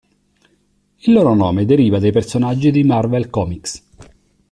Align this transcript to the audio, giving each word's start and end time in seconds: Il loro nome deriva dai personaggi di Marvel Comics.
Il 0.97 1.13
loro 1.13 1.35
nome 1.35 1.63
deriva 1.65 1.99
dai 1.99 2.11
personaggi 2.11 2.71
di 2.71 2.83
Marvel 2.83 3.29
Comics. 3.29 3.85